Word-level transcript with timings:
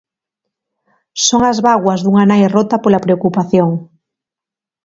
Son 1.25 1.41
as 1.51 1.57
bágoas 1.67 1.99
dunha 2.01 2.23
nai 2.29 2.43
rota 2.55 2.75
pola 2.83 3.03
preocupación. 3.05 3.69